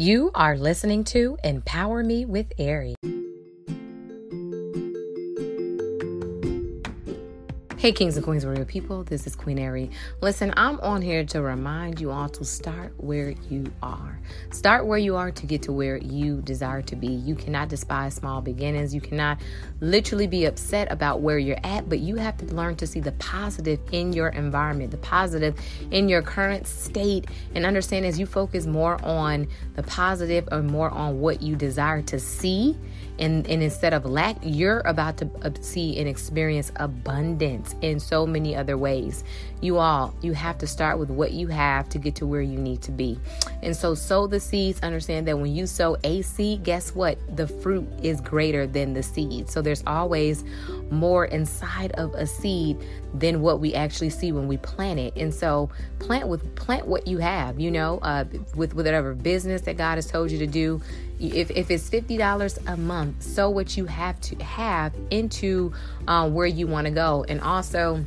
[0.00, 2.94] You are listening to Empower Me with Ari.
[7.80, 9.90] Hey, kings and queens real people, this is Queen Ari.
[10.20, 14.20] Listen, I'm on here to remind you all to start where you are.
[14.50, 17.06] Start where you are to get to where you desire to be.
[17.06, 18.94] You cannot despise small beginnings.
[18.94, 19.40] You cannot
[19.80, 23.12] literally be upset about where you're at, but you have to learn to see the
[23.12, 25.58] positive in your environment, the positive
[25.90, 30.90] in your current state, and understand as you focus more on the positive or more
[30.90, 32.76] on what you desire to see.
[33.18, 38.26] And, and instead of lack, you're about to uh, see and experience abundance in so
[38.26, 39.24] many other ways.
[39.60, 42.58] You all, you have to start with what you have to get to where you
[42.58, 43.18] need to be.
[43.62, 44.80] And so, sow the seeds.
[44.80, 47.18] Understand that when you sow a seed, guess what?
[47.36, 49.50] The fruit is greater than the seed.
[49.50, 50.44] So, there's always
[50.90, 52.78] more inside of a seed
[53.14, 55.14] than what we actually see when we plant it.
[55.16, 57.58] And so, plant with plant what you have.
[57.60, 60.80] You know, uh, with, whatever business that God has told you to do.
[61.18, 65.72] If, if it's $50 a month, sow what you have to have into
[66.08, 67.26] uh, where you want to go.
[67.28, 68.04] And also,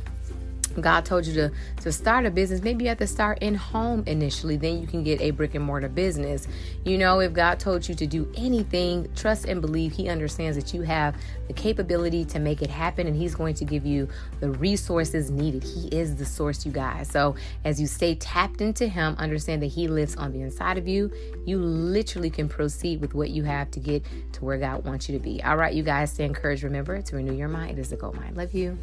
[0.82, 4.02] God told you to to start a business, maybe you have to start in home
[4.06, 4.56] initially.
[4.56, 6.46] Then you can get a brick and mortar business.
[6.84, 10.74] You know, if God told you to do anything, trust and believe He understands that
[10.74, 14.08] you have the capability to make it happen, and He's going to give you
[14.40, 15.62] the resources needed.
[15.62, 17.10] He is the source, you guys.
[17.10, 20.88] So as you stay tapped into Him, understand that He lives on the inside of
[20.88, 21.10] you.
[21.44, 25.18] You literally can proceed with what you have to get to where God wants you
[25.18, 25.42] to be.
[25.42, 26.62] All right, you guys, stay encouraged.
[26.62, 27.78] Remember to renew your mind.
[27.78, 28.36] It is a gold mind.
[28.36, 28.78] Love you.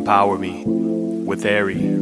[0.00, 1.99] Empower Me with Ari.